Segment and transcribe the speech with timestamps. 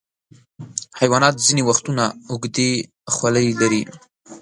[0.99, 2.71] حیوانات ځینې وختونه اوږدې
[3.13, 3.83] خولۍ لري.